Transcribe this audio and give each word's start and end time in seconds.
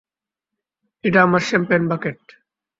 এটা 1.03 1.19
আমার 1.23 1.41
champagne 1.41 1.83
bucket. 1.89 2.19